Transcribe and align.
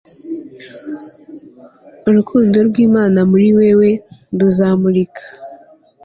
urukundo 2.09 2.57
rw'imana 2.67 3.19
muri 3.31 3.47
wewe 3.59 3.89
ruzamurika 4.39 5.23